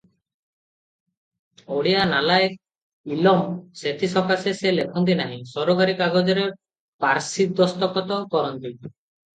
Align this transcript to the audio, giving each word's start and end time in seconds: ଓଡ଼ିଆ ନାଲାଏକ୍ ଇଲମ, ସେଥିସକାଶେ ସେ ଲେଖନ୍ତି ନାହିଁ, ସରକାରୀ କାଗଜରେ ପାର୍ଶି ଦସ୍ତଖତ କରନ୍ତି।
ଓଡ଼ିଆ 1.75 1.99
ନାଲାଏକ୍ 2.13 2.57
ଇଲମ, 3.17 3.35
ସେଥିସକାଶେ 3.83 4.57
ସେ 4.63 4.75
ଲେଖନ୍ତି 4.79 5.21
ନାହିଁ, 5.23 5.41
ସରକାରୀ 5.55 5.99
କାଗଜରେ 6.05 6.51
ପାର୍ଶି 7.07 7.49
ଦସ୍ତଖତ 7.63 8.23
କରନ୍ତି। 8.37 8.77